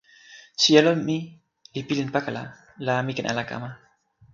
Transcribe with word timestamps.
sijelo 0.61 0.91
mi 1.07 1.17
li 1.73 1.81
pilin 1.87 2.09
pakala 2.15 2.43
la 2.85 2.93
mi 3.05 3.11
ken 3.17 3.29
ala 3.31 3.43
kama 3.49 3.69